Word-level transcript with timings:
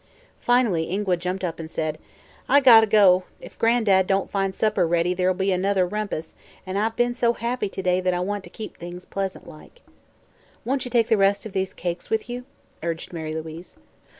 Finally 0.39 0.85
Ingua 0.89 1.15
jumped 1.15 1.43
up 1.43 1.59
and 1.59 1.69
said: 1.69 1.99
"I 2.49 2.59
gotta 2.59 2.87
go. 2.87 3.25
If 3.39 3.59
Gran'dad 3.59 4.07
don't 4.07 4.31
find 4.31 4.55
supper 4.55 4.87
ready 4.87 5.13
there'll 5.13 5.35
be 5.35 5.51
another 5.51 5.85
rumpus, 5.85 6.33
an' 6.65 6.75
I've 6.75 6.95
been 6.95 7.13
so 7.13 7.33
happy 7.33 7.69
to 7.69 7.83
day 7.83 8.01
that 8.01 8.13
I 8.15 8.19
want 8.19 8.43
to 8.45 8.49
keep 8.49 8.77
things 8.77 9.05
pleasant 9.05 9.47
like." 9.47 9.81
"Won't 10.65 10.85
you 10.85 10.89
take 10.89 11.09
the 11.09 11.17
rest 11.17 11.45
of 11.45 11.53
these 11.53 11.75
cakes 11.75 12.09
with 12.09 12.27
you?" 12.27 12.45
urged 12.81 13.13
Mary 13.13 13.35
Louise. 13.35 13.77